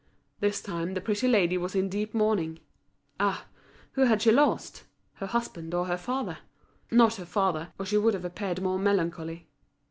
This 0.39 0.63
time 0.63 0.95
the 0.95 0.99
pretty 0.99 1.27
lady 1.27 1.59
was 1.59 1.75
in 1.75 1.87
deep 1.87 2.15
mourning. 2.15 2.59
Ah, 3.19 3.45
who 3.91 4.01
had 4.05 4.23
she 4.23 4.31
lost—her 4.31 5.27
husband 5.27 5.75
or 5.75 5.85
her 5.85 5.95
father? 5.95 6.39
Not 6.89 7.17
her 7.17 7.25
father, 7.25 7.71
or 7.77 7.85
she 7.85 7.97
would 7.99 8.15
have 8.15 8.25
appeared 8.25 8.63
more 8.63 8.79
melancholy. 8.79 9.47